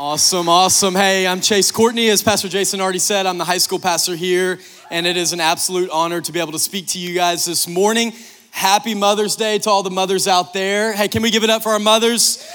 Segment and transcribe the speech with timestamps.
[0.00, 0.94] Awesome, awesome.
[0.94, 2.08] Hey, I'm Chase Courtney.
[2.08, 4.60] As Pastor Jason already said, I'm the high school pastor here,
[4.92, 7.66] and it is an absolute honor to be able to speak to you guys this
[7.66, 8.12] morning.
[8.52, 10.92] Happy Mother's Day to all the mothers out there.
[10.92, 12.48] Hey, can we give it up for our mothers?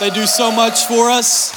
[0.00, 1.52] They do so much for us,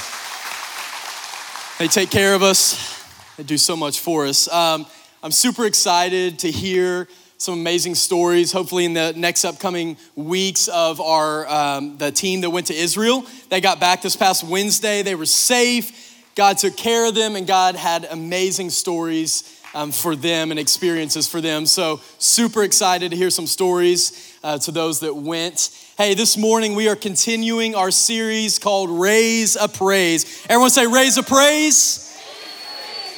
[1.80, 3.04] they take care of us,
[3.36, 4.46] they do so much for us.
[4.46, 4.86] Um,
[5.24, 7.08] I'm super excited to hear
[7.42, 12.50] some amazing stories hopefully in the next upcoming weeks of our um, the team that
[12.50, 13.26] went to israel.
[13.48, 15.02] They got back this past wednesday.
[15.02, 16.24] They were safe.
[16.36, 21.26] God took care of them and god had amazing stories um, for them and experiences
[21.26, 21.66] for them.
[21.66, 25.76] So super excited to hear some stories uh, to those that went.
[25.98, 30.46] Hey this morning we are continuing our series called raise a praise.
[30.48, 32.08] Everyone say raise a praise.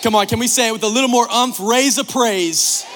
[0.01, 1.61] Come on, can we say it with a little more umph?
[1.61, 2.87] Raise a praise.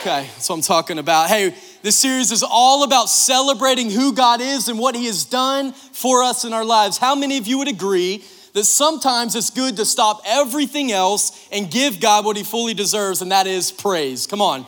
[0.00, 1.28] Okay, that's what I'm talking about.
[1.28, 1.52] Hey,
[1.82, 6.22] this series is all about celebrating who God is and what He has done for
[6.22, 6.98] us in our lives.
[6.98, 8.22] How many of you would agree
[8.52, 13.22] that sometimes it's good to stop everything else and give God what He fully deserves,
[13.22, 14.28] and that is praise?
[14.28, 14.66] Come on,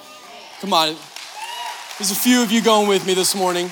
[0.60, 0.96] come on.
[1.98, 3.70] There's a few of you going with me this morning.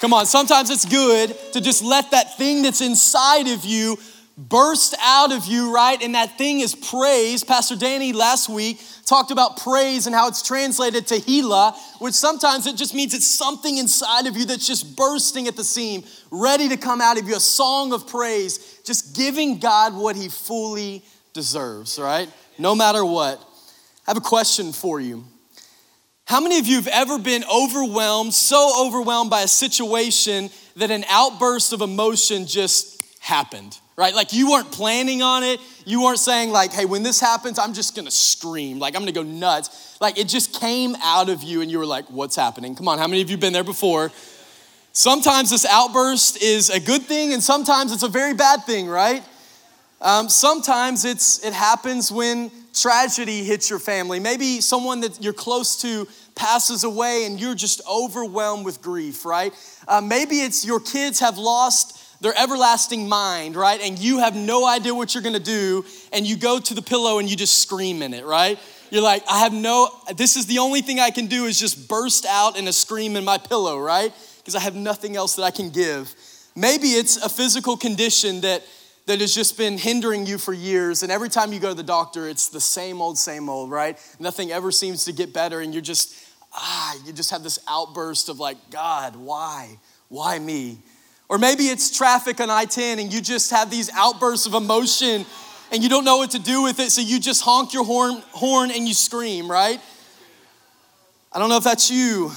[0.00, 3.98] Come on, sometimes it's good to just let that thing that's inside of you
[4.36, 6.00] burst out of you, right?
[6.02, 7.44] And that thing is praise.
[7.44, 12.66] Pastor Danny last week talked about praise and how it's translated to Hila, which sometimes
[12.66, 16.68] it just means it's something inside of you that's just bursting at the seam, ready
[16.68, 21.04] to come out of you, a song of praise, just giving God what he fully
[21.32, 22.28] deserves, right?
[22.58, 23.40] No matter what.
[24.06, 25.24] I have a question for you.
[26.26, 31.04] How many of you have ever been overwhelmed, so overwhelmed by a situation that an
[31.08, 33.78] outburst of emotion just happened?
[33.96, 34.14] Right?
[34.14, 35.60] Like you weren't planning on it.
[35.84, 39.12] You weren't saying, like, hey, when this happens, I'm just gonna scream, like, I'm gonna
[39.12, 39.96] go nuts.
[40.00, 42.74] Like it just came out of you and you were like, what's happening?
[42.74, 44.10] Come on, how many of you been there before?
[44.92, 49.24] Sometimes this outburst is a good thing and sometimes it's a very bad thing, right?
[50.00, 54.20] Um, sometimes it's, it happens when tragedy hits your family.
[54.20, 59.52] Maybe someone that you're close to passes away and you're just overwhelmed with grief, right?
[59.88, 61.93] Uh, maybe it's your kids have lost
[62.24, 63.78] their everlasting mind, right?
[63.82, 67.18] And you have no idea what you're gonna do, and you go to the pillow
[67.18, 68.58] and you just scream in it, right?
[68.90, 71.86] You're like, I have no, this is the only thing I can do is just
[71.86, 74.10] burst out in a scream in my pillow, right?
[74.38, 76.14] Because I have nothing else that I can give.
[76.56, 78.62] Maybe it's a physical condition that
[79.06, 81.02] that has just been hindering you for years.
[81.02, 83.98] And every time you go to the doctor, it's the same old, same old, right?
[84.18, 85.60] Nothing ever seems to get better.
[85.60, 86.14] And you're just,
[86.54, 89.78] ah, you just have this outburst of like, God, why?
[90.08, 90.78] Why me?
[91.28, 95.24] Or maybe it's traffic on I 10 and you just have these outbursts of emotion
[95.72, 98.22] and you don't know what to do with it, so you just honk your horn,
[98.30, 99.80] horn and you scream, right?
[101.32, 102.30] I don't know if that's you.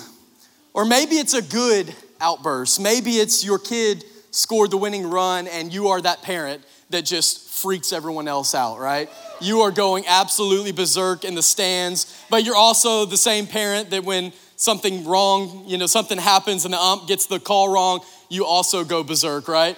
[0.74, 2.80] Or maybe it's a good outburst.
[2.80, 7.50] Maybe it's your kid scored the winning run and you are that parent that just
[7.50, 9.10] freaks everyone else out, right?
[9.42, 14.04] You are going absolutely berserk in the stands, but you're also the same parent that
[14.04, 18.44] when something wrong, you know, something happens and the ump gets the call wrong, you
[18.46, 19.78] also go berserk, right?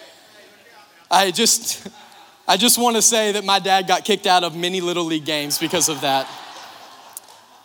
[1.12, 1.88] I just
[2.47, 5.25] I just want to say that my dad got kicked out of many little league
[5.25, 6.28] games because of that.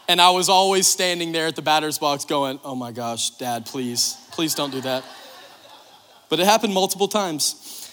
[0.06, 3.64] And I was always standing there at the batter's box going, "Oh my gosh, dad,
[3.64, 4.18] please.
[4.32, 5.02] Please don't do that."
[6.28, 7.90] But it happened multiple times.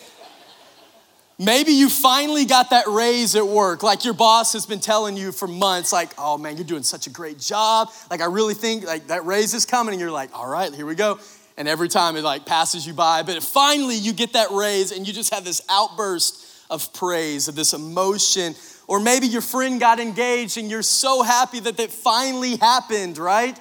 [1.41, 5.31] Maybe you finally got that raise at work, like your boss has been telling you
[5.31, 7.89] for months, like, oh man, you're doing such a great job.
[8.11, 9.95] Like, I really think like that raise is coming.
[9.95, 11.17] And you're like, all right, here we go.
[11.57, 15.07] And every time it like passes you by, but finally you get that raise and
[15.07, 18.53] you just have this outburst of praise, of this emotion.
[18.85, 23.59] Or maybe your friend got engaged and you're so happy that that finally happened, right?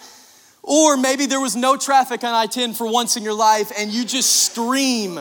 [0.63, 3.91] Or maybe there was no traffic on I 10 for once in your life and
[3.91, 5.19] you just scream,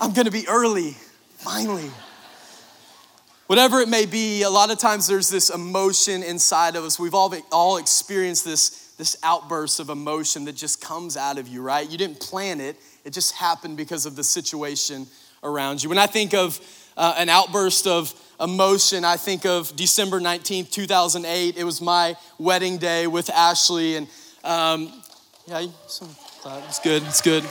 [0.00, 0.96] I'm gonna be early
[1.42, 1.90] finally.
[3.48, 6.98] Whatever it may be, a lot of times there's this emotion inside of us.
[6.98, 11.60] We've all, all experienced this, this outburst of emotion that just comes out of you,
[11.60, 11.88] right?
[11.88, 15.06] You didn't plan it, it just happened because of the situation
[15.42, 15.88] around you.
[15.88, 16.60] When I think of
[16.96, 21.56] uh, an outburst of emotion, I think of December 19th, 2008.
[21.56, 24.06] It was my wedding day with Ashley, and
[24.44, 24.92] um,
[25.46, 27.44] yeah, it's good, it's good.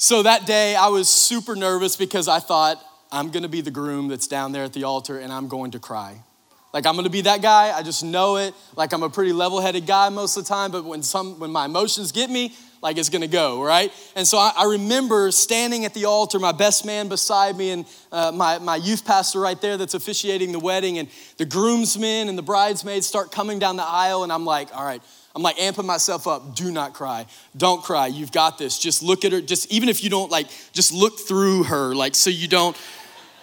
[0.00, 2.80] So that day, I was super nervous because I thought,
[3.10, 5.80] I'm gonna be the groom that's down there at the altar and I'm going to
[5.80, 6.22] cry.
[6.72, 8.54] Like I'm gonna be that guy, I just know it.
[8.76, 11.64] Like I'm a pretty level-headed guy most of the time, but when some when my
[11.64, 13.92] emotions get me, like it's gonna go, right?
[14.14, 17.84] And so I, I remember standing at the altar, my best man beside me, and
[18.12, 21.08] uh, my, my youth pastor right there that's officiating the wedding, and
[21.38, 25.02] the groomsmen and the bridesmaids start coming down the aisle, and I'm like, all right,
[25.38, 26.56] I'm like amping myself up.
[26.56, 27.24] Do not cry.
[27.56, 28.08] Don't cry.
[28.08, 28.76] You've got this.
[28.76, 29.40] Just look at her.
[29.40, 32.76] Just even if you don't like, just look through her, like so you don't,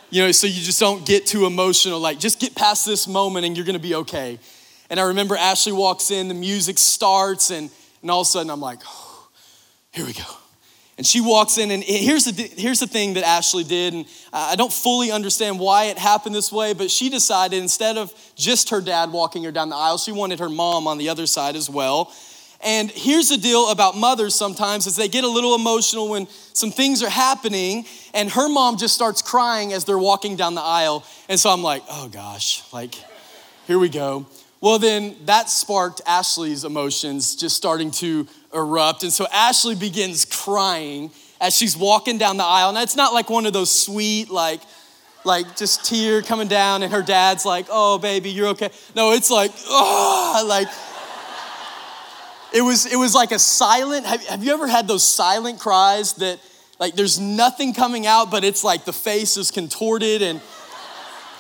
[0.10, 2.02] you know, so you just don't get too emotional.
[2.02, 4.40] Like just get past this moment and you're gonna be okay.
[4.90, 7.70] And I remember Ashley walks in, the music starts, and,
[8.02, 9.30] and all of a sudden I'm like, oh,
[9.94, 10.45] here we go.
[10.98, 14.56] And she walks in, and here's the, here's the thing that Ashley did, and I
[14.56, 18.80] don't fully understand why it happened this way, but she decided instead of just her
[18.80, 21.70] dad walking her down the aisle, she wanted her mom on the other side as
[21.70, 22.14] well.
[22.62, 26.72] And here's the deal about mothers sometimes is they get a little emotional when some
[26.72, 31.06] things are happening, and her mom just starts crying as they're walking down the aisle.
[31.28, 32.96] And so I'm like, oh gosh, like,
[33.68, 34.28] here we go.
[34.62, 39.04] Well, then that sparked Ashley's emotions just starting to erupt.
[39.04, 41.12] And so Ashley begins crying
[41.42, 42.70] as she's walking down the aisle.
[42.70, 44.62] And it's not like one of those sweet, like,
[45.26, 48.70] like just tear coming down, and her dad's like, oh, baby, you're okay.
[48.96, 50.68] No, it's like, oh, like,
[52.54, 56.14] it was, it was like a silent, have, have you ever had those silent cries
[56.14, 56.40] that,
[56.80, 60.42] like, there's nothing coming out, but it's like the face is contorted and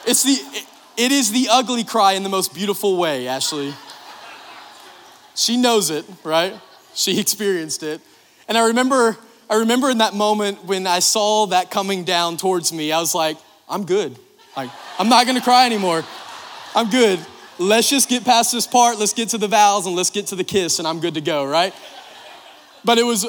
[0.08, 0.66] it's the, it,
[0.98, 3.74] it is the ugly cry in the most beautiful way, Ashley.
[5.36, 6.54] She knows it, right?
[6.96, 8.02] She experienced it.
[8.48, 9.18] And I remember,
[9.50, 13.14] I remember in that moment when I saw that coming down towards me, I was
[13.14, 13.38] like,
[13.70, 14.18] I'm good.
[14.56, 16.04] Like, I'm not gonna cry anymore.
[16.74, 17.20] I'm good.
[17.58, 18.98] Let's just get past this part.
[18.98, 21.22] Let's get to the vows and let's get to the kiss, and I'm good to
[21.22, 21.74] go, right?
[22.84, 23.26] But it was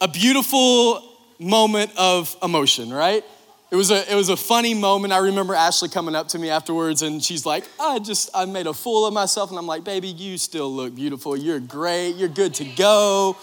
[0.00, 1.02] a beautiful
[1.38, 3.24] moment of emotion, right?
[3.68, 5.12] It was, a, it was a funny moment.
[5.12, 8.68] I remember Ashley coming up to me afterwards and she's like, I just, I made
[8.68, 9.50] a fool of myself.
[9.50, 11.36] And I'm like, baby, you still look beautiful.
[11.36, 12.10] You're great.
[12.12, 13.36] You're good to go.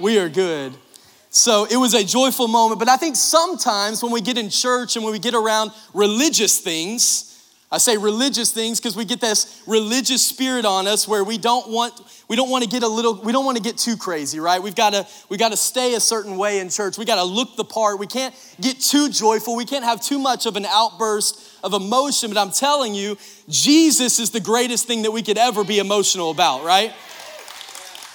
[0.00, 0.72] We are good.
[1.30, 2.80] So it was a joyful moment.
[2.80, 6.58] But I think sometimes when we get in church and when we get around religious
[6.58, 7.27] things,
[7.70, 11.68] I say religious things because we get this religious spirit on us where we don't
[11.70, 14.40] want we don't want to get a little we don't want to get too crazy,
[14.40, 14.62] right?
[14.62, 16.96] We've got to we got to stay a certain way in church.
[16.96, 17.98] We got to look the part.
[17.98, 19.54] We can't get too joyful.
[19.54, 23.18] We can't have too much of an outburst of emotion, but I'm telling you,
[23.50, 26.94] Jesus is the greatest thing that we could ever be emotional about, right?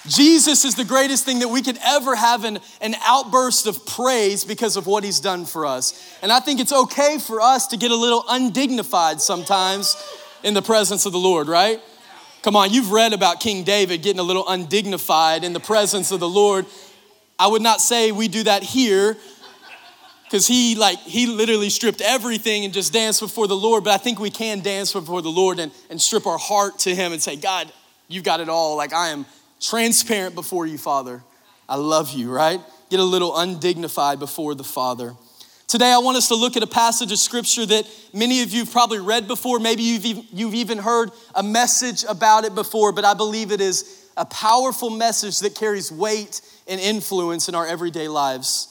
[0.06, 4.44] Jesus is the greatest thing that we could ever have an, an outburst of praise
[4.44, 6.18] because of what he's done for us.
[6.20, 9.96] And I think it's okay for us to get a little undignified sometimes
[10.42, 11.80] in the presence of the Lord, right?
[12.42, 16.20] Come on, you've read about King David getting a little undignified in the presence of
[16.20, 16.66] the Lord.
[17.38, 19.16] I would not say we do that here
[20.24, 23.96] because he like he literally stripped everything and just danced before the Lord, but I
[23.96, 27.22] think we can dance before the Lord and, and strip our heart to him and
[27.22, 27.72] say, God,
[28.08, 28.76] you've got it all.
[28.76, 29.24] Like I am
[29.68, 31.22] transparent before you, Father.
[31.68, 32.60] I love you, right?
[32.90, 35.14] Get a little undignified before the Father.
[35.66, 38.60] Today, I want us to look at a passage of scripture that many of you
[38.60, 39.58] have probably read before.
[39.58, 43.60] Maybe you've even, you've even heard a message about it before, but I believe it
[43.60, 48.68] is a powerful message that carries weight and influence in our everyday lives.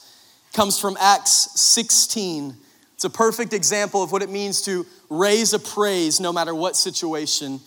[0.50, 2.56] It comes from Acts 16.
[2.94, 6.76] It's a perfect example of what it means to raise a praise no matter what
[6.76, 7.60] situation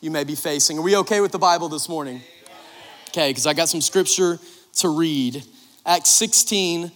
[0.00, 0.78] you may be facing.
[0.78, 2.20] Are we okay with the Bible this morning?
[3.14, 4.40] Okay, because I got some scripture
[4.78, 5.44] to read.
[5.86, 6.90] Acts 16.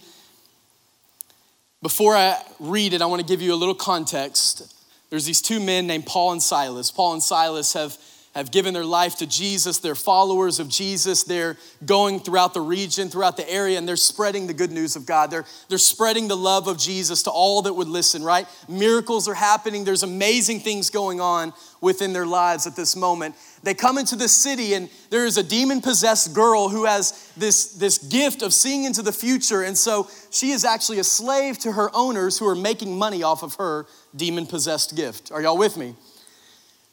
[1.81, 4.75] Before I read it, I want to give you a little context.
[5.09, 6.91] There's these two men named Paul and Silas.
[6.91, 7.97] Paul and Silas have
[8.35, 9.79] have given their life to Jesus.
[9.79, 11.23] They're followers of Jesus.
[11.23, 15.05] They're going throughout the region, throughout the area, and they're spreading the good news of
[15.05, 15.31] God.
[15.31, 18.47] They're, they're spreading the love of Jesus to all that would listen, right?
[18.67, 19.83] Miracles are happening.
[19.83, 23.35] There's amazing things going on within their lives at this moment.
[23.63, 27.73] They come into the city, and there is a demon possessed girl who has this,
[27.73, 29.63] this gift of seeing into the future.
[29.63, 33.41] And so she is actually a slave to her owners who are making money off
[33.41, 35.31] of her demon possessed gift.
[35.31, 35.95] Are y'all with me?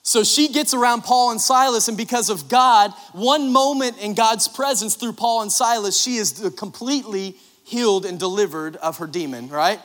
[0.06, 4.46] So she gets around Paul and Silas, and because of God, one moment in God's
[4.46, 7.34] presence through Paul and Silas, she is completely
[7.64, 9.80] healed and delivered of her demon, right?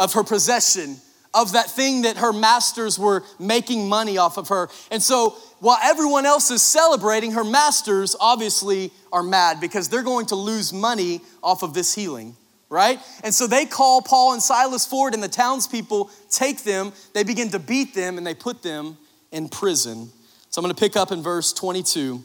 [0.00, 0.96] Of her possession,
[1.32, 4.68] of that thing that her masters were making money off of her.
[4.90, 10.26] And so while everyone else is celebrating, her masters obviously are mad because they're going
[10.26, 12.36] to lose money off of this healing
[12.68, 13.00] right?
[13.22, 17.50] And so they call Paul and Silas forward, and the townspeople take them, they begin
[17.50, 18.96] to beat them, and they put them
[19.32, 20.10] in prison.
[20.50, 22.22] So I'm going to pick up in verse 22.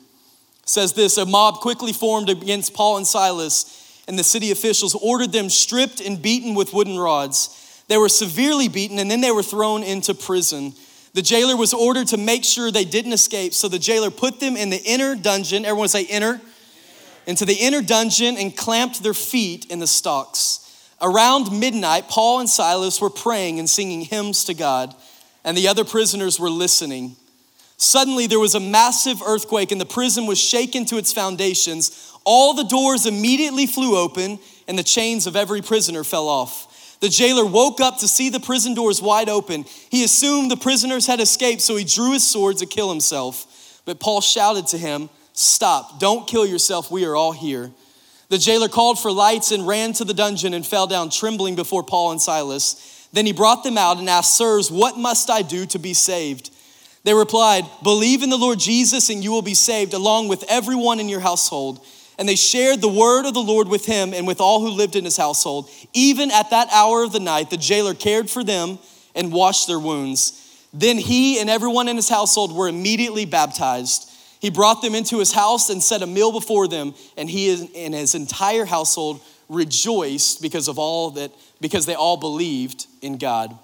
[0.61, 4.93] It says this A mob quickly formed against Paul and Silas, and the city officials
[4.95, 7.83] ordered them stripped and beaten with wooden rods.
[7.87, 10.73] They were severely beaten, and then they were thrown into prison.
[11.13, 14.57] The jailer was ordered to make sure they didn't escape, so the jailer put them
[14.57, 15.65] in the inner dungeon.
[15.65, 16.41] Everyone say inner.
[17.25, 20.63] Into the inner dungeon and clamped their feet in the stocks.
[21.01, 24.95] Around midnight, Paul and Silas were praying and singing hymns to God
[25.43, 27.15] and the other prisoners were listening.
[27.77, 32.11] Suddenly, there was a massive earthquake, and the prison was shaken to its foundations.
[32.25, 36.97] All the doors immediately flew open, and the chains of every prisoner fell off.
[36.99, 39.65] The jailer woke up to see the prison doors wide open.
[39.91, 43.81] He assumed the prisoners had escaped, so he drew his sword to kill himself.
[43.85, 47.71] But Paul shouted to him, Stop, don't kill yourself, we are all here.
[48.29, 51.83] The jailer called for lights and ran to the dungeon and fell down trembling before
[51.83, 52.96] Paul and Silas.
[53.13, 56.51] Then he brought them out and asked, Sirs, what must I do to be saved?
[57.03, 60.99] They replied, Believe in the Lord Jesus and you will be saved, along with everyone
[60.99, 61.85] in your household.
[62.19, 64.95] And they shared the word of the Lord with him and with all who lived
[64.95, 65.69] in his household.
[65.93, 68.79] Even at that hour of the night, the jailer cared for them
[69.15, 70.43] and washed their wounds.
[70.73, 74.11] Then he and everyone in his household were immediately baptized.
[74.39, 77.93] He brought them into his house and set a meal before them, and he and
[77.93, 83.57] his entire household rejoiced because of all that because they all believed in God.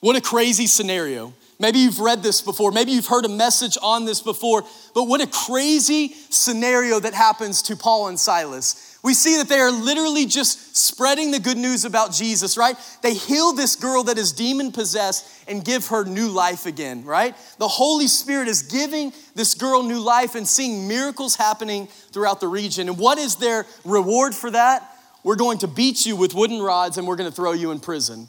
[0.00, 1.32] What a crazy scenario.
[1.60, 2.70] Maybe you've read this before.
[2.70, 4.64] Maybe you've heard a message on this before.
[4.94, 8.87] But what a crazy scenario that happens to Paul and Silas.
[9.02, 12.76] We see that they are literally just spreading the good news about Jesus, right?
[13.02, 17.36] They heal this girl that is demon possessed and give her new life again, right?
[17.58, 22.48] The Holy Spirit is giving this girl new life and seeing miracles happening throughout the
[22.48, 22.88] region.
[22.88, 24.82] And what is their reward for that?
[25.22, 27.78] We're going to beat you with wooden rods and we're going to throw you in
[27.78, 28.28] prison.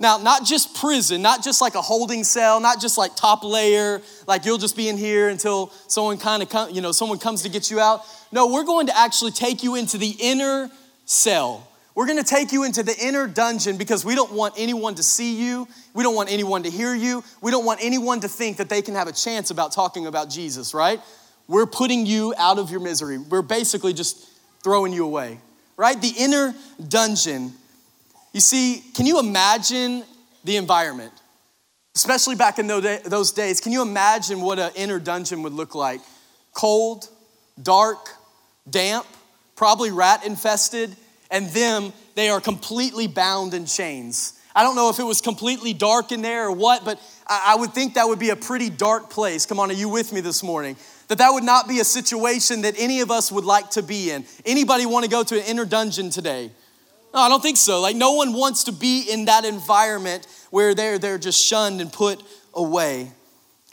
[0.00, 4.02] Now, not just prison, not just like a holding cell, not just like top layer,
[4.26, 7.42] like you'll just be in here until someone kind of come, you know, someone comes
[7.42, 8.02] to get you out.
[8.32, 10.68] No, we're going to actually take you into the inner
[11.04, 11.68] cell.
[11.94, 15.02] We're going to take you into the inner dungeon because we don't want anyone to
[15.04, 15.68] see you.
[15.94, 17.22] We don't want anyone to hear you.
[17.40, 20.28] We don't want anyone to think that they can have a chance about talking about
[20.28, 21.00] Jesus, right?
[21.46, 23.18] We're putting you out of your misery.
[23.18, 24.28] We're basically just
[24.64, 25.38] throwing you away,
[25.76, 26.00] right?
[26.00, 26.52] The inner
[26.88, 27.52] dungeon.
[28.34, 30.02] You see, can you imagine
[30.42, 31.12] the environment?
[31.94, 36.00] Especially back in those days, can you imagine what an inner dungeon would look like?
[36.52, 37.08] Cold,
[37.62, 38.08] dark,
[38.68, 39.06] damp,
[39.54, 40.96] probably rat infested,
[41.30, 44.32] and them, they are completely bound in chains.
[44.52, 47.72] I don't know if it was completely dark in there or what, but I would
[47.72, 49.46] think that would be a pretty dark place.
[49.46, 50.76] Come on, are you with me this morning?
[51.06, 54.10] That that would not be a situation that any of us would like to be
[54.10, 54.24] in.
[54.44, 56.50] Anybody want to go to an inner dungeon today?
[57.14, 57.80] No, I don't think so.
[57.80, 61.92] Like, no one wants to be in that environment where they're, they're just shunned and
[61.92, 62.20] put
[62.52, 63.12] away.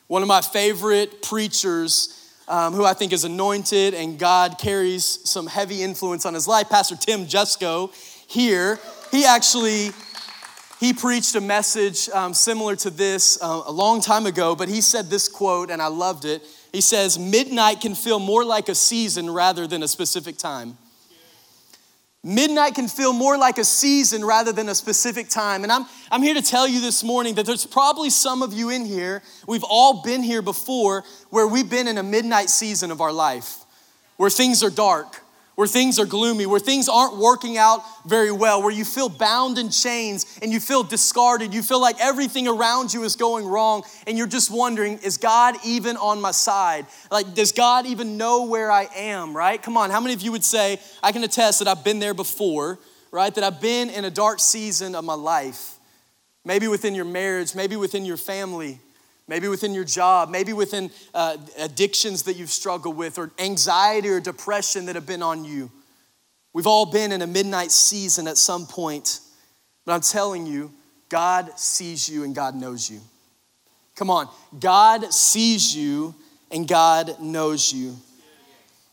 [0.05, 5.47] One of my favorite preachers, um, who I think is anointed and God carries some
[5.47, 7.91] heavy influence on his life, Pastor Tim Jusko
[8.27, 8.79] here,
[9.09, 9.89] he actually
[10.79, 14.81] he preached a message um, similar to this uh, a long time ago, but he
[14.81, 16.43] said this quote, and I loved it.
[16.71, 20.77] He says, Midnight can feel more like a season rather than a specific time.
[22.23, 25.63] Midnight can feel more like a season rather than a specific time.
[25.63, 28.69] And I'm, I'm here to tell you this morning that there's probably some of you
[28.69, 33.01] in here, we've all been here before, where we've been in a midnight season of
[33.01, 33.65] our life,
[34.17, 35.20] where things are dark,
[35.55, 39.57] where things are gloomy, where things aren't working out very well, where you feel bound
[39.57, 41.53] in chains and you feel discarded.
[41.53, 45.55] You feel like everything around you is going wrong and you're just wondering, is God
[45.65, 46.85] even on my side?
[47.11, 49.61] Like, does God even know where I am, right?
[49.61, 52.13] Come on, how many of you would say, I can attest that I've been there
[52.13, 52.79] before,
[53.11, 53.33] right?
[53.35, 55.75] That I've been in a dark season of my life.
[56.45, 58.79] Maybe within your marriage, maybe within your family
[59.27, 64.19] maybe within your job, maybe within uh, addictions that you've struggled with, or anxiety or
[64.19, 65.71] depression that have been on you.
[66.53, 69.19] We've all been in a midnight season at some point,
[69.85, 70.71] but I'm telling you,
[71.09, 72.99] God sees you and God knows you.
[73.95, 74.27] Come on,
[74.59, 76.15] God sees you
[76.49, 77.95] and God knows you.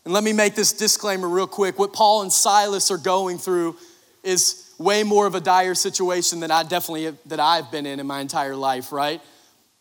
[0.05, 1.79] And let me make this disclaimer real quick.
[1.79, 3.77] What Paul and Silas are going through
[4.23, 8.07] is way more of a dire situation than I definitely that I've been in in
[8.07, 9.21] my entire life, right?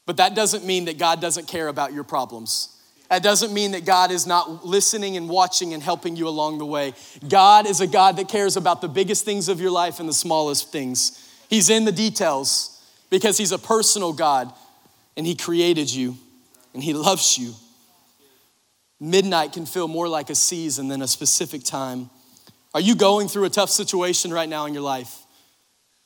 [0.07, 2.69] But that doesn't mean that God doesn't care about your problems.
[3.09, 6.65] That doesn't mean that God is not listening and watching and helping you along the
[6.65, 6.93] way.
[7.27, 10.13] God is a God that cares about the biggest things of your life and the
[10.13, 11.23] smallest things.
[11.49, 14.51] He's in the details because He's a personal God
[15.15, 16.17] and He created you
[16.73, 17.53] and He loves you.
[18.99, 22.09] Midnight can feel more like a season than a specific time.
[22.73, 25.17] Are you going through a tough situation right now in your life?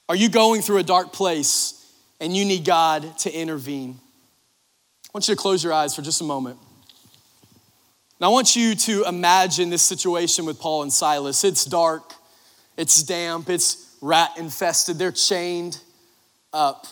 [0.10, 1.80] Are you going through a dark place?
[2.22, 4.00] And you need God to intervene.
[4.00, 6.58] I want you to close your eyes for just a moment.
[8.22, 11.44] Now, I want you to imagine this situation with Paul and Silas.
[11.44, 12.13] It's dark,
[12.78, 15.80] it's damp, it's rat infested, they're chained
[16.54, 16.86] up.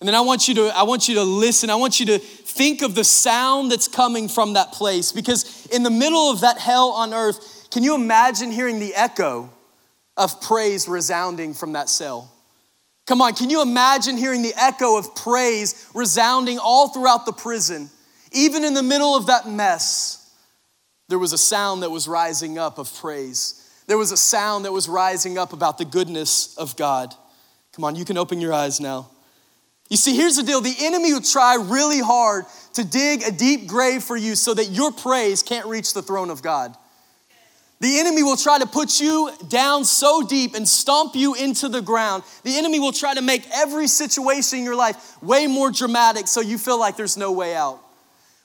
[0.00, 1.70] And then I want you to I want you to listen.
[1.70, 5.82] I want you to think of the sound that's coming from that place because in
[5.82, 9.50] the middle of that hell on earth, can you imagine hearing the echo
[10.16, 12.32] of praise resounding from that cell?
[13.08, 17.88] Come on, can you imagine hearing the echo of praise resounding all throughout the prison,
[18.32, 20.30] even in the middle of that mess,
[21.08, 23.66] there was a sound that was rising up of praise.
[23.86, 27.14] There was a sound that was rising up about the goodness of God.
[27.72, 29.08] Come on, you can open your eyes now.
[29.88, 33.66] You see, here's the deal the enemy will try really hard to dig a deep
[33.68, 36.76] grave for you so that your praise can't reach the throne of God.
[37.80, 41.80] The enemy will try to put you down so deep and stomp you into the
[41.80, 42.24] ground.
[42.42, 46.40] The enemy will try to make every situation in your life way more dramatic so
[46.40, 47.80] you feel like there's no way out.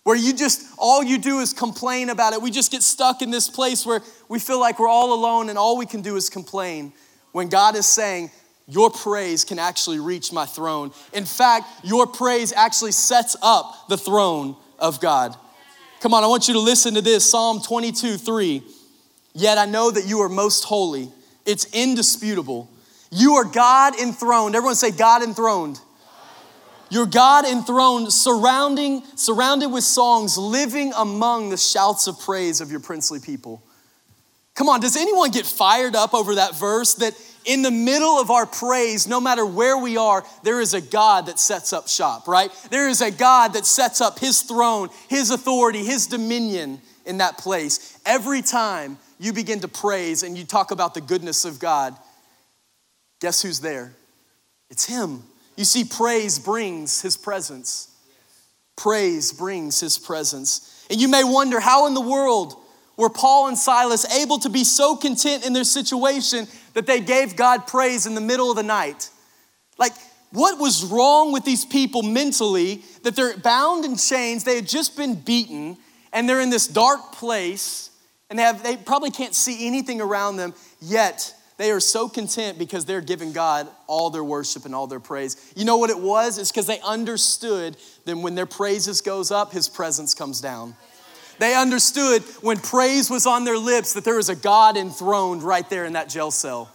[0.04, 2.42] Where you just, all you do is complain about it.
[2.42, 5.58] We just get stuck in this place where we feel like we're all alone and
[5.58, 6.94] all we can do is complain.
[7.32, 8.30] When God is saying,
[8.68, 10.92] your praise can actually reach my throne.
[11.14, 15.36] In fact, your praise actually sets up the throne of God.
[16.02, 18.64] Come on, I want you to listen to this Psalm 22 3.
[19.34, 21.12] Yet I know that you are most holy.
[21.46, 22.70] It's indisputable.
[23.12, 24.56] You are God enthroned.
[24.56, 25.80] Everyone say, God enthroned.
[26.90, 32.80] You're God enthroned, surrounding, surrounded with songs, living among the shouts of praise of your
[32.80, 33.64] princely people.
[34.54, 36.94] Come on, does anyone get fired up over that verse?
[36.96, 37.14] That
[37.46, 41.26] in the middle of our praise, no matter where we are, there is a God
[41.26, 42.52] that sets up shop, right?
[42.70, 47.40] There is a God that sets up his throne, his authority, his dominion in that
[47.40, 48.00] place.
[48.06, 51.96] Every time you begin to praise and you talk about the goodness of God,
[53.22, 53.94] guess who's there?
[54.70, 55.24] It's Him.
[55.56, 57.90] You see, praise brings His presence.
[58.76, 60.86] Praise brings His presence.
[60.90, 62.56] And you may wonder how in the world
[62.98, 67.36] were Paul and Silas able to be so content in their situation that they gave
[67.36, 69.10] God praise in the middle of the night?
[69.78, 69.94] Like,
[70.32, 74.44] what was wrong with these people mentally that they're bound in chains?
[74.44, 75.78] They had just been beaten
[76.12, 77.92] and they're in this dark place
[78.34, 82.58] and they, have, they probably can't see anything around them, yet they are so content
[82.58, 85.54] because they're giving God all their worship and all their praise.
[85.56, 86.40] You know what it was?
[86.40, 90.76] It's because they understood that when their praises goes up, his presence comes down.
[91.38, 95.70] They understood when praise was on their lips that there was a God enthroned right
[95.70, 96.72] there in that jail cell.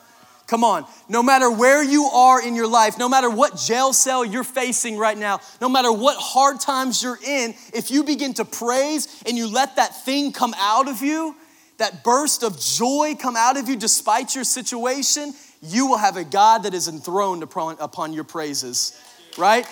[0.47, 4.25] Come on, no matter where you are in your life, no matter what jail cell
[4.25, 8.45] you're facing right now, no matter what hard times you're in, if you begin to
[8.45, 11.35] praise and you let that thing come out of you,
[11.79, 16.25] that burst of joy come out of you despite your situation, you will have a
[16.25, 19.01] God that is enthroned upon, your praises,
[19.37, 19.67] right?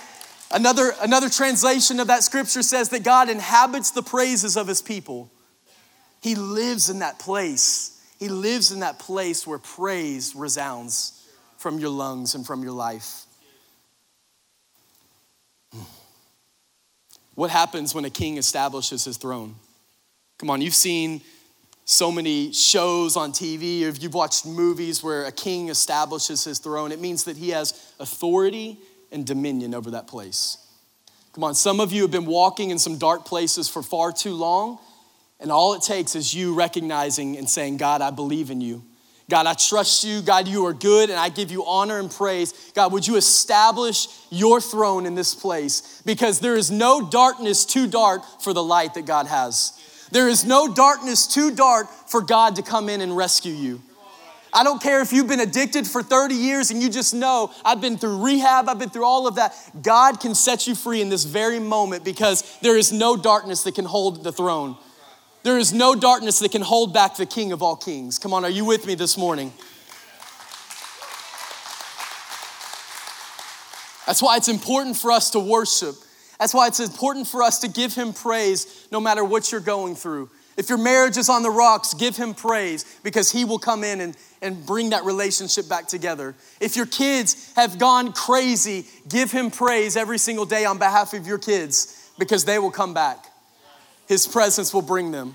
[0.53, 5.31] Another, another translation of that scripture says that God inhabits the praises of his people.
[6.23, 8.01] He lives in that place.
[8.19, 13.25] He lives in that place where praise resounds from your lungs and from your life.
[15.73, 15.83] Hmm.
[17.35, 19.57] What happens when a king establishes his throne?
[20.39, 21.23] Come on, you've seen
[21.87, 26.59] so many shows on TV, or if you've watched movies where a king establishes his
[26.59, 28.79] throne, it means that he has authority
[29.13, 30.59] and dominion over that place.
[31.33, 34.35] Come on, some of you have been walking in some dark places for far too
[34.35, 34.81] long,
[35.39, 38.83] and all it takes is you recognizing and saying, God, I believe in you.
[39.29, 40.23] God, I trust you.
[40.23, 42.73] God, you are good, and I give you honor and praise.
[42.75, 46.03] God, would you establish your throne in this place?
[46.05, 49.76] Because there is no darkness too dark for the light that God has.
[50.11, 53.83] There is no darkness too dark for God to come in and rescue you.
[54.53, 57.81] I don't care if you've been addicted for 30 years and you just know, I've
[57.81, 59.55] been through rehab, I've been through all of that.
[59.83, 63.75] God can set you free in this very moment because there is no darkness that
[63.75, 64.77] can hold the throne.
[65.43, 68.19] There is no darkness that can hold back the King of all kings.
[68.19, 69.53] Come on, are you with me this morning?
[74.07, 75.97] That's why it's important for us to worship.
[76.39, 79.95] That's why it's important for us to give Him praise no matter what you're going
[79.95, 80.31] through.
[80.57, 84.01] If your marriage is on the rocks, give Him praise because He will come in
[84.01, 86.35] and, and bring that relationship back together.
[86.61, 91.27] If your kids have gone crazy, give Him praise every single day on behalf of
[91.27, 93.27] your kids because they will come back.
[94.09, 95.35] His presence will bring them.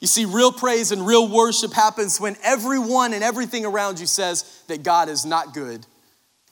[0.00, 4.62] You see, real praise and real worship happens when everyone and everything around you says
[4.68, 5.84] that God is not good.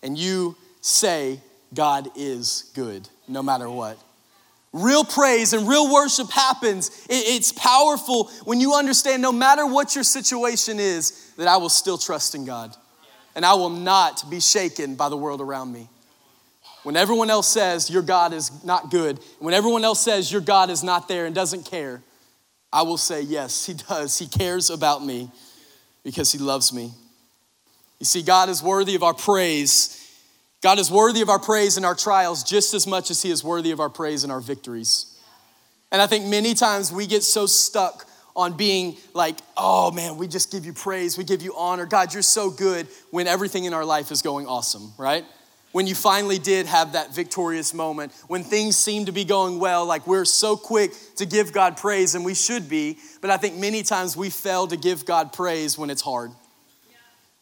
[0.02, 1.40] And you say,
[1.72, 3.98] God is good, no matter what.
[4.72, 6.90] Real praise and real worship happens.
[7.08, 11.96] It's powerful when you understand, no matter what your situation is, that I will still
[11.96, 12.76] trust in God.
[13.34, 15.88] And I will not be shaken by the world around me.
[16.82, 20.70] When everyone else says your God is not good, when everyone else says your God
[20.70, 22.02] is not there and doesn't care,
[22.72, 24.18] I will say, yes, He does.
[24.18, 25.30] He cares about me
[26.04, 26.92] because He loves me.
[27.98, 30.05] You see, God is worthy of our praise.
[30.66, 33.44] God is worthy of our praise in our trials just as much as He is
[33.44, 35.16] worthy of our praise in our victories.
[35.92, 40.26] And I think many times we get so stuck on being like, oh man, we
[40.26, 41.86] just give you praise, we give you honor.
[41.86, 45.24] God, you're so good when everything in our life is going awesome, right?
[45.70, 49.86] when you finally did have that victorious moment, when things seem to be going well,
[49.86, 53.56] like we're so quick to give God praise, and we should be, but I think
[53.56, 56.32] many times we fail to give God praise when it's hard,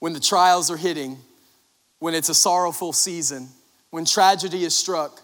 [0.00, 1.16] when the trials are hitting,
[2.04, 3.48] when it's a sorrowful season,
[3.88, 5.22] when tragedy is struck.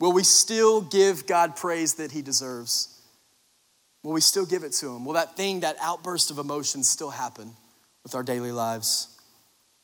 [0.00, 3.02] Will we still give God praise that He deserves?
[4.02, 5.04] Will we still give it to Him?
[5.04, 7.50] Will that thing, that outburst of emotion still happen
[8.02, 9.08] with our daily lives?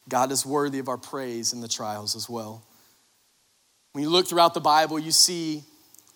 [0.09, 2.63] God is worthy of our praise in the trials as well.
[3.93, 5.65] When you look throughout the Bible, you see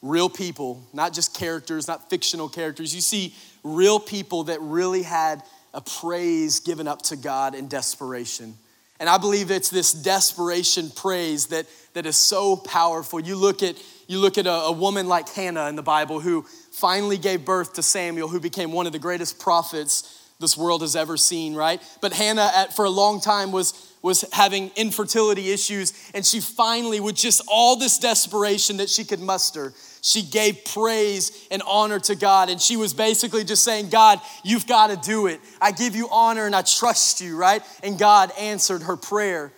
[0.01, 2.95] real people, not just characters, not fictional characters.
[2.95, 5.43] You see real people that really had
[5.75, 8.55] a praise given up to God in desperation.
[9.03, 13.19] And I believe it's this desperation praise that, that is so powerful.
[13.19, 13.75] You look at,
[14.07, 17.73] you look at a, a woman like Hannah in the Bible who finally gave birth
[17.73, 21.83] to Samuel, who became one of the greatest prophets this world has ever seen, right?
[22.01, 27.01] But Hannah, at, for a long time, was was having infertility issues, and she finally,
[27.01, 32.15] with just all this desperation that she could muster, she gave praise and honor to
[32.15, 32.51] God.
[32.51, 35.41] And she was basically just saying, God, you've got to do it.
[35.61, 37.63] I give you honor and I trust you, right?
[37.83, 39.53] And God answered her prayer.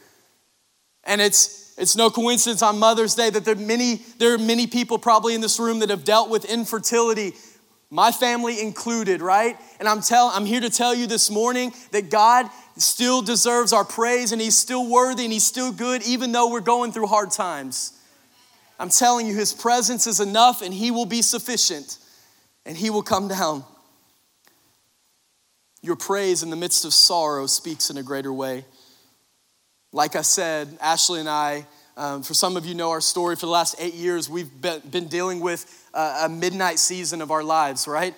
[1.03, 4.69] And it's it's no coincidence on Mother's Day that there are many, there are many
[4.69, 7.35] people probably in this room that have dealt with infertility,
[7.91, 9.57] my family included, right?
[9.81, 13.85] And I'm tell, I'm here to tell you this morning that God still deserves our
[13.85, 17.33] praise and He's still worthy and He's still good, even though we're going through hard
[17.33, 17.93] times.
[18.79, 21.99] I'm telling you, His presence is enough and He will be sufficient
[22.67, 23.65] and He will come down.
[25.83, 28.65] Your praise in the midst of sorrow speaks in a greater way.
[29.93, 33.47] Like I said, Ashley and I, um, for some of you know our story, for
[33.47, 38.15] the last eight years, we've been, dealing with a midnight season of our lives, right?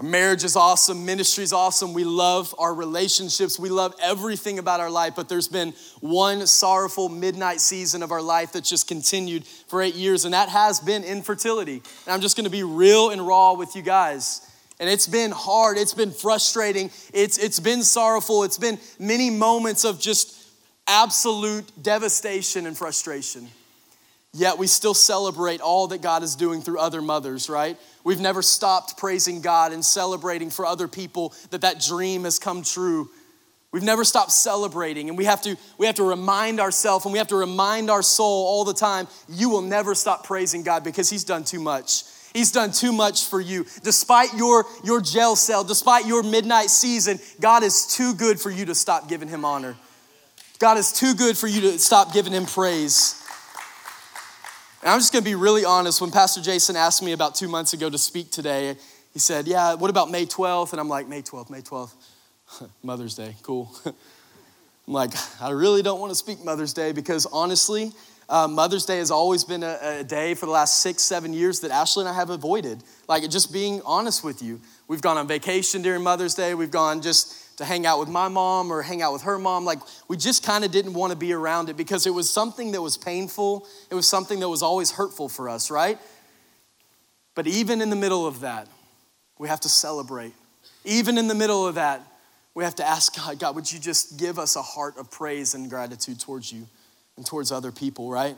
[0.00, 1.92] Our marriage is awesome, ministry is awesome.
[1.92, 7.08] We love our relationships, we love everything about our life, but there's been one sorrowful
[7.08, 11.04] midnight season of our life that's just continued for eight years, and that has been
[11.04, 11.80] infertility.
[12.06, 14.40] And I'm just gonna be real and raw with you guys.
[14.80, 19.84] And it's been hard, it's been frustrating, it's, it's been sorrowful, it's been many moments
[19.84, 20.36] of just
[20.88, 23.48] absolute devastation and frustration.
[24.36, 27.78] Yet we still celebrate all that God is doing through other mothers, right?
[28.02, 32.64] We've never stopped praising God and celebrating for other people that that dream has come
[32.64, 33.08] true.
[33.70, 37.18] We've never stopped celebrating and we have to we have to remind ourselves and we
[37.18, 41.08] have to remind our soul all the time, you will never stop praising God because
[41.08, 42.02] he's done too much.
[42.32, 43.64] He's done too much for you.
[43.84, 48.64] Despite your, your jail cell, despite your midnight season, God is too good for you
[48.66, 49.76] to stop giving him honor.
[50.58, 53.23] God is too good for you to stop giving him praise.
[54.84, 56.02] And I'm just gonna be really honest.
[56.02, 58.76] When Pastor Jason asked me about two months ago to speak today,
[59.14, 60.72] he said, Yeah, what about May 12th?
[60.72, 61.94] And I'm like, May 12th, May 12th.
[62.82, 63.74] Mother's Day, cool.
[63.86, 67.92] I'm like, I really don't wanna speak Mother's Day because honestly,
[68.28, 71.60] uh, Mother's Day has always been a, a, day for the last six, seven years
[71.60, 72.82] that Ashley and I have avoided.
[73.08, 74.60] Like, just being honest with you.
[74.86, 76.54] We've gone on vacation during Mother's Day.
[76.54, 79.64] We've gone just to hang out with my mom or hang out with her mom.
[79.64, 82.72] Like, we just kind of didn't want to be around it because it was something
[82.72, 83.66] that was painful.
[83.90, 85.98] It was something that was always hurtful for us, right?
[87.34, 88.68] But even in the middle of that,
[89.38, 90.32] we have to celebrate.
[90.84, 92.00] Even in the middle of that,
[92.54, 95.54] we have to ask God, God, would you just give us a heart of praise
[95.54, 96.66] and gratitude towards you
[97.16, 98.36] and towards other people, right?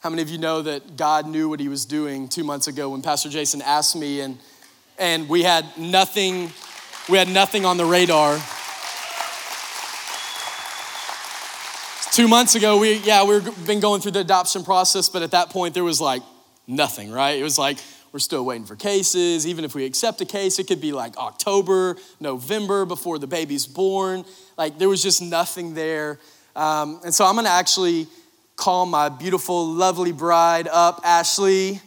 [0.00, 2.90] How many of you know that God knew what he was doing two months ago
[2.90, 4.38] when Pastor Jason asked me and
[4.98, 6.52] and we had nothing
[7.08, 8.40] we had nothing on the radar.
[12.12, 15.50] Two months ago, we, yeah, we've been going through the adoption process, but at that
[15.50, 16.22] point, there was like
[16.66, 17.38] nothing, right?
[17.38, 17.78] It was like,
[18.12, 19.46] we're still waiting for cases.
[19.46, 23.66] Even if we accept a case, it could be like October, November before the baby's
[23.66, 24.24] born.
[24.56, 26.20] Like, there was just nothing there.
[26.54, 28.06] Um, and so I'm gonna actually
[28.56, 31.80] call my beautiful, lovely bride up, Ashley.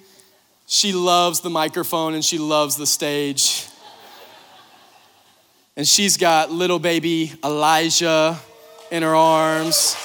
[0.68, 3.68] She loves the microphone and she loves the stage
[5.78, 8.40] and she's got little baby Elijah
[8.90, 9.96] in her arms.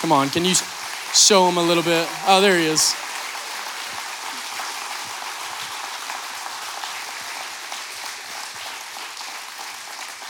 [0.00, 0.54] Come on, can you
[1.14, 2.06] show him a little bit?
[2.26, 2.94] Oh, there he is.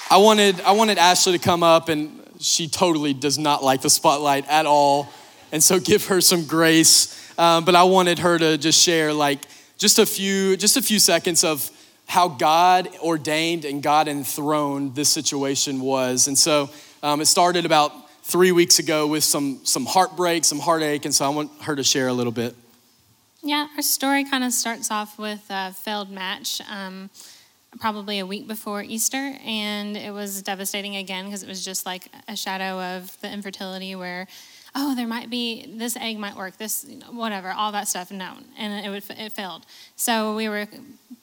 [0.08, 3.90] I wanted, I wanted Ashley to come up, and she totally does not like the
[3.90, 5.08] spotlight at all.
[5.52, 7.19] And so give her some grace.
[7.38, 9.40] Um, but I wanted her to just share like
[9.78, 11.70] just a few, just a few seconds of
[12.06, 16.26] how God ordained and God enthroned this situation was.
[16.28, 16.70] And so
[17.02, 17.92] um, it started about
[18.24, 21.84] three weeks ago with some some heartbreak, some heartache, and so I want her to
[21.84, 22.54] share a little bit.
[23.42, 26.60] Yeah, our story kind of starts off with a failed match.
[26.70, 27.10] Um,
[27.78, 32.08] probably a week before Easter, and it was devastating again because it was just like
[32.26, 34.26] a shadow of the infertility where,
[34.74, 38.10] oh, there might be this egg might work, this you know, whatever, all that stuff.
[38.10, 39.66] No, and it would it failed.
[39.96, 40.66] So we were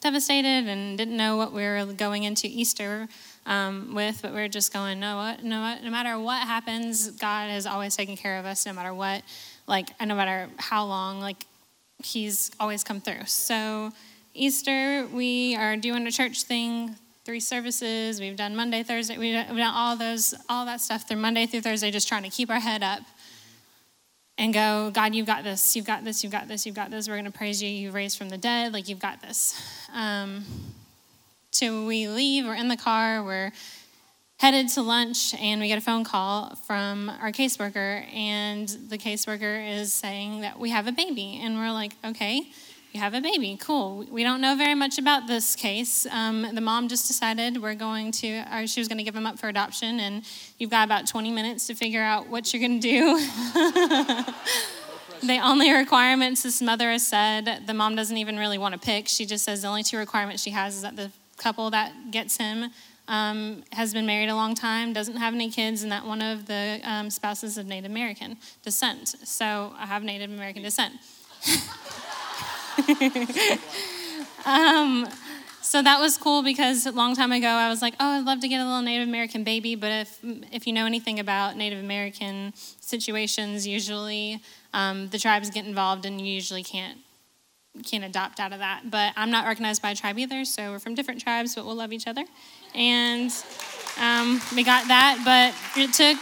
[0.02, 3.08] devastated and didn't know what we were going into Easter
[3.46, 7.10] um, with, but we are just going, no, what, no, what, no matter what happens,
[7.12, 9.24] God has always taken care of us, no matter what,
[9.68, 11.46] like no matter how long, like
[12.04, 13.26] He's always come through.
[13.26, 13.92] So
[14.34, 18.20] Easter, we are doing a church thing, three services.
[18.20, 19.18] We've done Monday, Thursday.
[19.18, 22.52] We've done all those, all that stuff through Monday through Thursday, just trying to keep
[22.52, 23.02] our head up
[24.38, 27.08] and go, God, you've got this, you've got this, you've got this, you've got this.
[27.08, 27.70] We're going to praise you.
[27.70, 29.62] You raised from the dead, like you've got this.
[29.94, 30.46] Um,
[31.52, 33.52] till we leave, we're in the car, we're
[34.40, 39.80] headed to lunch, and we get a phone call from our caseworker, and the caseworker
[39.80, 42.52] is saying that we have a baby, and we're like, okay
[42.94, 43.58] you have a baby.
[43.60, 44.06] Cool.
[44.10, 46.06] We don't know very much about this case.
[46.08, 49.26] Um, the mom just decided we're going to, or she was going to give him
[49.26, 50.24] up for adoption, and
[50.58, 53.18] you've got about 20 minutes to figure out what you're going to do.
[55.28, 59.08] the only requirements this mother has said, the mom doesn't even really want to pick.
[59.08, 62.38] She just says the only two requirements she has is that the couple that gets
[62.38, 62.72] him
[63.08, 66.46] um, has been married a long time, doesn't have any kids, and that one of
[66.48, 69.16] the um, spouses of Native American descent.
[69.24, 70.94] So I have Native American descent.
[74.46, 75.08] um,
[75.62, 78.40] so that was cool because a long time ago I was like, oh, I'd love
[78.42, 80.20] to get a little Native American baby, but if
[80.52, 84.42] if you know anything about Native American situations, usually
[84.74, 87.00] um, the tribes get involved and you usually can't
[87.84, 88.90] can't adopt out of that.
[88.90, 91.76] But I'm not recognized by a tribe either, so we're from different tribes, but we'll
[91.76, 92.24] love each other.
[92.74, 93.32] And
[94.00, 96.18] um, we got that, but it took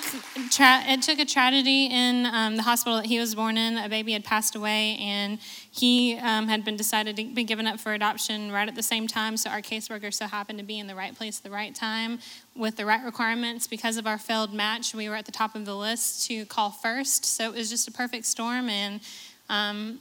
[0.51, 3.77] tra- it took a tragedy in um, the hospital that he was born in.
[3.77, 5.39] A baby had passed away, and
[5.71, 9.07] he um, had been decided to be given up for adoption right at the same
[9.07, 9.37] time.
[9.37, 12.19] So our caseworker so happened to be in the right place at the right time
[12.55, 13.67] with the right requirements.
[13.67, 16.71] Because of our failed match, we were at the top of the list to call
[16.71, 17.25] first.
[17.25, 19.01] So it was just a perfect storm, and
[19.49, 19.99] um,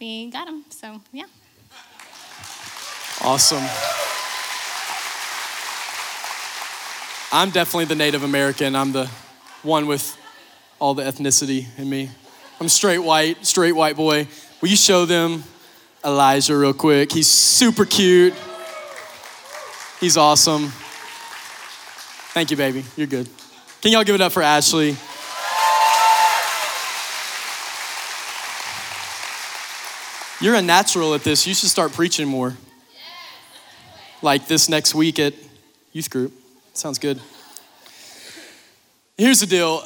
[0.00, 0.64] we got him.
[0.70, 1.26] So yeah.
[3.22, 3.62] Awesome.
[7.34, 8.76] I'm definitely the Native American.
[8.76, 9.06] I'm the
[9.62, 10.18] one with
[10.78, 12.10] all the ethnicity in me.
[12.60, 14.28] I'm straight white, straight white boy.
[14.60, 15.42] Will you show them
[16.04, 17.10] Elijah real quick?
[17.10, 18.34] He's super cute.
[19.98, 20.68] He's awesome.
[22.34, 22.84] Thank you, baby.
[22.96, 23.30] You're good.
[23.80, 24.94] Can y'all give it up for Ashley?
[30.38, 31.46] You're a natural at this.
[31.46, 32.58] You should start preaching more.
[34.20, 35.32] Like this next week at
[35.92, 36.41] youth group.
[36.74, 37.20] Sounds good.
[39.18, 39.84] Here's the deal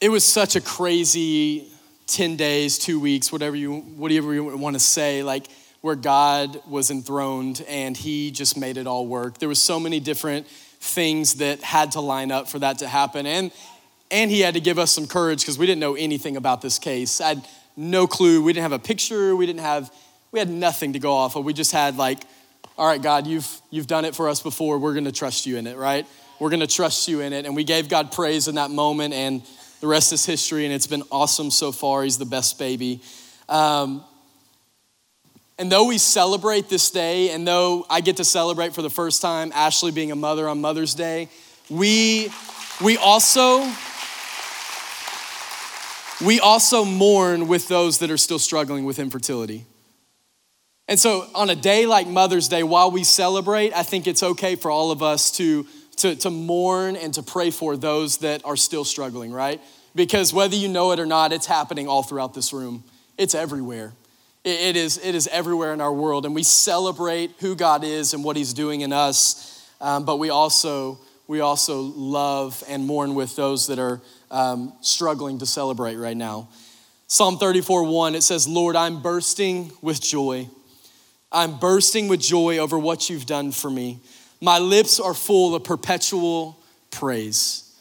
[0.00, 1.66] it was such a crazy
[2.06, 5.46] 10 days, two weeks, whatever you, whatever you want to say, like
[5.80, 9.38] where God was enthroned and he just made it all work.
[9.38, 13.26] There was so many different things that had to line up for that to happen.
[13.26, 13.50] And,
[14.10, 16.78] and he had to give us some courage because we didn't know anything about this
[16.78, 17.20] case.
[17.20, 18.42] I had no clue.
[18.42, 19.34] We didn't have a picture.
[19.34, 19.92] We didn't have,
[20.30, 21.44] we had nothing to go off of.
[21.44, 22.20] We just had like,
[22.80, 24.78] all right, God, you've, you've done it for us before.
[24.78, 26.06] We're going to trust you in it, right?
[26.38, 27.44] We're going to trust you in it.
[27.44, 29.42] And we gave God praise in that moment, and
[29.80, 32.04] the rest is history, and it's been awesome so far.
[32.04, 33.02] He's the best baby.
[33.50, 34.02] Um,
[35.58, 39.20] and though we celebrate this day, and though I get to celebrate for the first
[39.20, 41.28] time Ashley being a mother on Mother's Day,
[41.68, 42.32] we,
[42.82, 43.70] we also
[46.24, 49.66] we also mourn with those that are still struggling with infertility.
[50.90, 54.56] And so, on a day like Mother's Day, while we celebrate, I think it's okay
[54.56, 55.64] for all of us to,
[55.98, 59.60] to, to mourn and to pray for those that are still struggling, right?
[59.94, 62.82] Because whether you know it or not, it's happening all throughout this room,
[63.16, 63.92] it's everywhere.
[64.42, 66.26] It, is, it is everywhere in our world.
[66.26, 70.30] And we celebrate who God is and what He's doing in us, um, but we
[70.30, 70.98] also,
[71.28, 74.00] we also love and mourn with those that are
[74.32, 76.48] um, struggling to celebrate right now.
[77.06, 80.48] Psalm 34 1, it says, Lord, I'm bursting with joy.
[81.32, 84.00] I'm bursting with joy over what you've done for me.
[84.40, 86.58] My lips are full of perpetual
[86.90, 87.72] praise.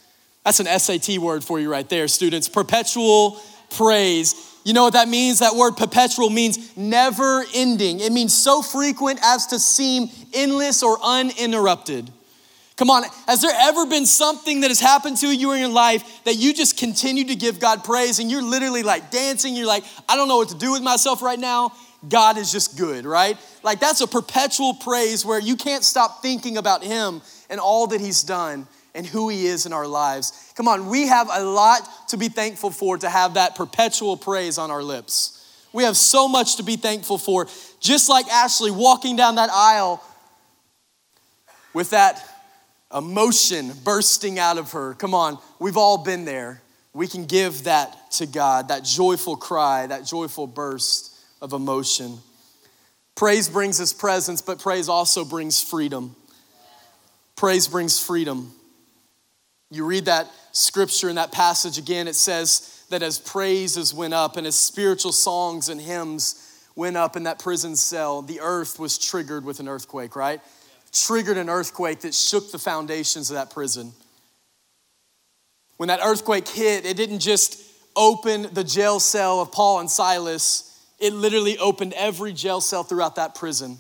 [0.43, 2.47] That's an SAT word for you right there, students.
[2.47, 4.35] Perpetual praise.
[4.63, 5.39] You know what that means?
[5.39, 7.99] That word perpetual means never ending.
[8.01, 12.11] It means so frequent as to seem endless or uninterrupted.
[12.75, 16.23] Come on, has there ever been something that has happened to you in your life
[16.23, 19.53] that you just continue to give God praise and you're literally like dancing?
[19.53, 21.73] You're like, I don't know what to do with myself right now.
[22.07, 23.37] God is just good, right?
[23.63, 27.99] Like that's a perpetual praise where you can't stop thinking about Him and all that
[27.99, 30.53] He's done and who He is in our lives.
[30.55, 34.57] Come on, we have a lot to be thankful for to have that perpetual praise
[34.57, 35.35] on our lips.
[35.73, 37.47] We have so much to be thankful for.
[37.79, 40.03] Just like Ashley walking down that aisle,
[41.73, 42.23] with that
[42.93, 44.93] emotion bursting out of her.
[44.95, 46.61] Come on, we've all been there.
[46.93, 52.19] We can give that to God, that joyful cry, that joyful burst of emotion.
[53.15, 56.15] Praise brings his presence, but praise also brings freedom.
[57.35, 58.53] Praise brings freedom.
[59.71, 64.35] You read that scripture in that passage again, it says that as praises went up
[64.35, 68.97] and as spiritual songs and hymns went up in that prison cell, the earth was
[68.97, 70.41] triggered with an earthquake, right?
[70.91, 73.93] triggered an earthquake that shook the foundations of that prison.
[75.77, 77.61] When that earthquake hit, it didn't just
[77.95, 80.68] open the jail cell of Paul and Silas,
[80.99, 83.77] it literally opened every jail cell throughout that prison.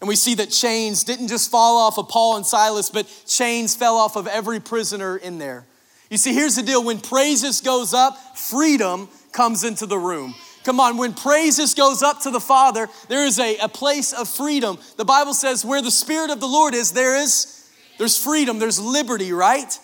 [0.00, 3.74] And we see that chains didn't just fall off of Paul and Silas, but chains
[3.74, 5.66] fell off of every prisoner in there.
[6.10, 10.34] You see, here's the deal when praises goes up, freedom comes into the room.
[10.64, 14.28] Come on, when praises goes up to the Father, there is a, a place of
[14.28, 14.78] freedom.
[14.96, 17.54] The Bible says where the Spirit of the Lord is, there is
[17.98, 19.78] there's freedom, there's liberty, right?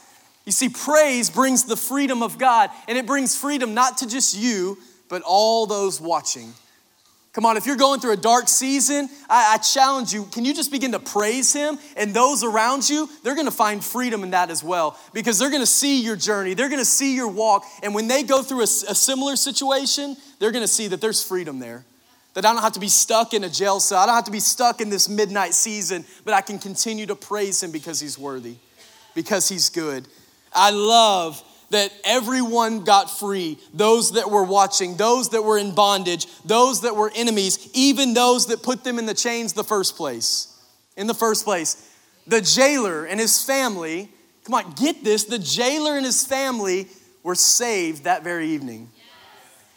[0.44, 4.36] You see, praise brings the freedom of God, and it brings freedom not to just
[4.36, 6.52] you, but all those watching.
[7.34, 10.54] Come on, if you're going through a dark season, I, I, challenge you, can you
[10.54, 11.80] just begin to praise Him?
[11.96, 15.66] And those around you, they're gonna find freedom in that as well because they're gonna
[15.66, 17.64] see your journey, they're gonna see your walk.
[17.82, 21.58] And when they go through a, a similar situation, they're gonna see that there's freedom
[21.58, 21.84] there.
[22.34, 24.30] That I don't have to be stuck in a jail cell, I don't have to
[24.30, 28.16] be stuck in this midnight season, but I can continue to praise Him because He's
[28.16, 28.58] worthy,
[29.12, 30.06] because He's good.
[30.52, 36.26] I love that everyone got free those that were watching, those that were in bondage,
[36.44, 40.56] those that were enemies, even those that put them in the chains the first place.
[40.96, 41.90] In the first place,
[42.26, 44.08] the jailer and his family,
[44.44, 46.88] come on, get this, the jailer and his family
[47.22, 48.90] were saved that very evening.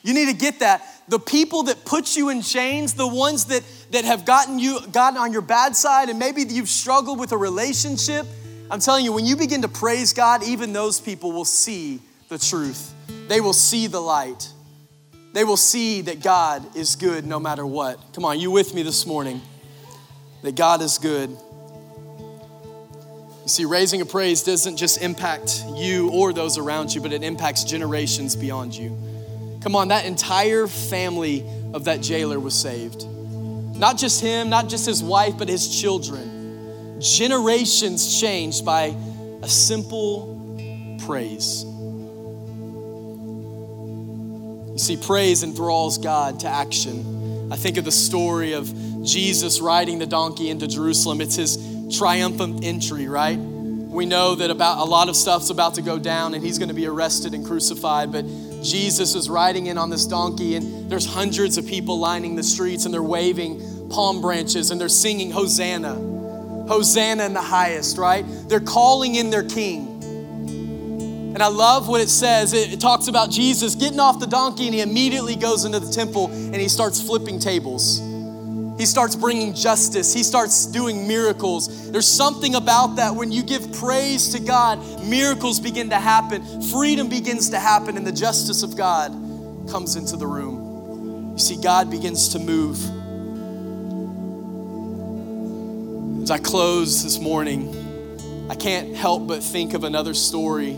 [0.04, 0.84] You need to get that.
[1.10, 5.18] The people that put you in chains, the ones that, that have gotten you gotten
[5.18, 8.26] on your bad side, and maybe you've struggled with a relationship,
[8.70, 12.38] I'm telling you, when you begin to praise God, even those people will see the
[12.38, 12.94] truth.
[13.30, 14.52] They will see the light.
[15.34, 17.98] They will see that God is good no matter what.
[18.14, 19.42] Come on, you with me this morning?
[20.42, 21.30] That God is good.
[21.30, 27.24] You see, raising a praise doesn't just impact you or those around you, but it
[27.24, 28.90] impacts generations beyond you.
[29.62, 33.08] Come on, that entire family of that jailer was saved.
[33.08, 36.37] Not just him, not just his wife, but his children
[37.00, 38.96] generations changed by
[39.42, 41.64] a simple praise.
[44.72, 47.52] You see, praise enthralls God to action.
[47.52, 48.72] I think of the story of
[49.04, 51.22] Jesus riding the donkey into Jerusalem.
[51.22, 51.58] It's his
[51.98, 53.38] triumphant entry, right?
[53.38, 56.68] We know that about a lot of stuff's about to go down and he's going
[56.68, 58.26] to be arrested and crucified, but
[58.62, 62.86] Jesus is riding in on this donkey and there's hundreds of people lining the streets
[62.86, 66.17] and they're waving palm branches and they're singing Hosanna.
[66.68, 68.26] Hosanna in the highest, right?
[68.48, 69.98] They're calling in their king.
[71.38, 72.54] And I love what it says.
[72.54, 75.92] It, it, talks about Jesus getting off the donkey and he immediately goes into the
[75.92, 78.00] temple and he starts flipping tables.
[78.80, 80.14] He starts bringing justice.
[80.14, 81.92] He starts doing miracles.
[81.92, 87.10] There's something about that when you give praise to God, miracles begin to happen, freedom
[87.10, 89.12] begins to happen, and the justice of God
[89.70, 91.34] comes into the room.
[91.34, 92.80] You see, God begins to move.
[96.28, 100.74] As I close this morning, I can't help but think of another story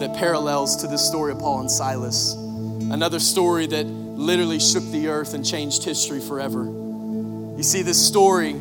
[0.00, 2.34] that parallels to this story of Paul and Silas.
[2.34, 6.64] Another story that literally shook the earth and changed history forever.
[6.64, 8.52] You see, this story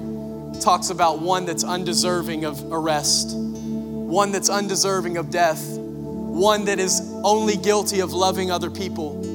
[0.62, 7.02] talks about one that's undeserving of arrest, one that's undeserving of death, one that is
[7.26, 9.31] only guilty of loving other people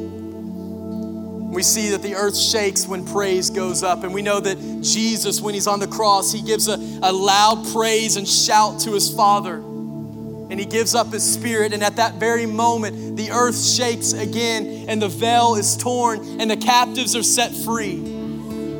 [1.56, 4.04] we see that the earth shakes when praise goes up.
[4.04, 7.66] And we know that Jesus, when he's on the cross, he gives a, a loud
[7.72, 9.54] praise and shout to his Father.
[9.54, 11.72] And he gives up his spirit.
[11.72, 16.50] And at that very moment, the earth shakes again, and the veil is torn, and
[16.50, 18.02] the captives are set free.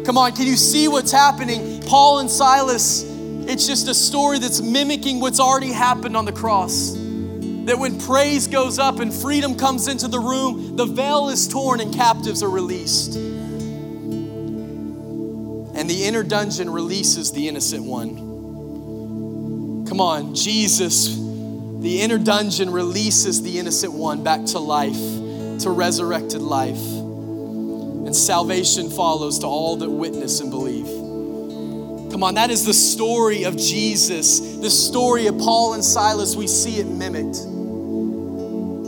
[0.05, 1.81] Come on, can you see what's happening?
[1.81, 3.05] Paul and Silas,
[3.49, 7.06] it's just a story that's mimicking what's already happened on the cross
[7.67, 11.81] that when praise goes up and freedom comes into the room, the veil is torn
[11.81, 13.17] and captives are released.
[15.75, 19.85] And the inner dungeon releases the innocent one.
[19.89, 26.43] Come on, Jesus, the inner dungeon releases the innocent one back to life, to resurrected
[26.43, 26.77] life.
[26.77, 30.87] And salvation follows to all that witness and believe.
[32.13, 34.39] Come on, that is the story of Jesus.
[34.39, 37.56] The story of Paul and Silas, we see it mimicked.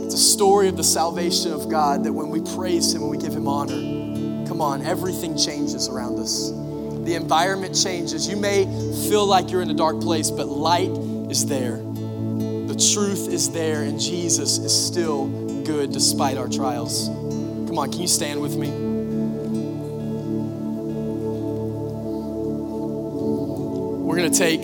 [0.09, 3.19] It's a story of the salvation of God that when we praise Him and we
[3.19, 6.49] give Him honor, come on, everything changes around us.
[6.49, 8.27] The the environment changes.
[8.27, 8.65] You may
[9.07, 10.89] feel like you're in a dark place, but light
[11.29, 11.77] is there.
[11.77, 15.27] The truth is there, and Jesus is still
[15.63, 17.07] good despite our trials.
[17.07, 18.69] Come on, can you stand with me?
[24.05, 24.63] We're going to take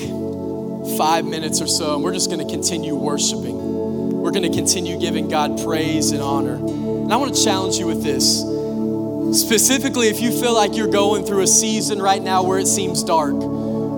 [0.97, 3.74] five minutes or so, and we're just going to continue worshiping.
[4.25, 6.55] We're going to continue giving God praise and honor.
[6.55, 8.39] And I want to challenge you with this.
[9.39, 13.03] Specifically, if you feel like you're going through a season right now where it seems
[13.03, 13.35] dark,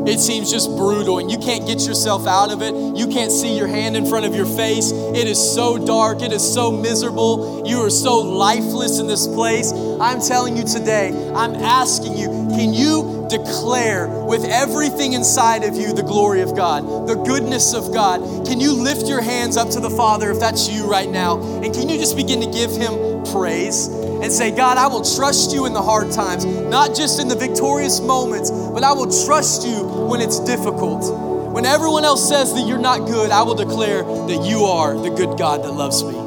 [0.05, 2.73] it seems just brutal and you can't get yourself out of it.
[2.97, 4.91] You can't see your hand in front of your face.
[4.91, 6.21] It is so dark.
[6.21, 7.63] It is so miserable.
[7.65, 9.71] You are so lifeless in this place.
[9.71, 15.93] I'm telling you today, I'm asking you, can you declare with everything inside of you
[15.93, 18.45] the glory of God, the goodness of God?
[18.45, 21.39] Can you lift your hands up to the Father if that's you right now?
[21.61, 23.87] And can you just begin to give Him praise?
[24.17, 27.35] and say, God, I will trust you in the hard times, not just in the
[27.35, 31.13] victorious moments, but I will trust you when it's difficult.
[31.53, 35.09] When everyone else says that you're not good, I will declare that you are the
[35.09, 36.26] good God that loves me.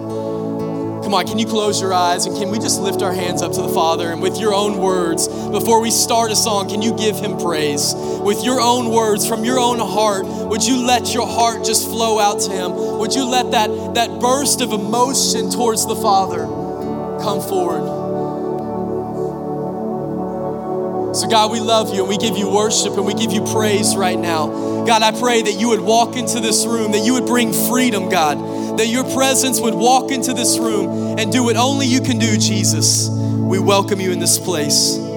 [1.10, 3.50] Come on, can you close your eyes and can we just lift our hands up
[3.54, 6.96] to the Father and with your own words, before we start a song, can you
[6.96, 7.94] give Him praise?
[7.96, 12.20] With your own words from your own heart, would you let your heart just flow
[12.20, 12.98] out to Him?
[12.98, 16.46] Would you let that, that burst of emotion towards the Father?
[17.20, 18.00] come forward.
[21.16, 23.96] So, God, we love you and we give you worship and we give you praise
[23.96, 24.46] right now.
[24.86, 28.08] God, I pray that you would walk into this room, that you would bring freedom,
[28.08, 28.38] God,
[28.80, 32.38] that your presence would walk into this room and do what only you can do,
[32.38, 33.10] Jesus.
[33.10, 35.09] We welcome you in this place.